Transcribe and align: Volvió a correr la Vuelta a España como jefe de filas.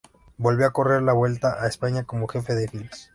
Volvió 0.39 0.65
a 0.65 0.71
correr 0.71 1.03
la 1.03 1.13
Vuelta 1.13 1.61
a 1.63 1.67
España 1.67 2.05
como 2.05 2.25
jefe 2.27 2.55
de 2.55 2.67
filas. 2.67 3.09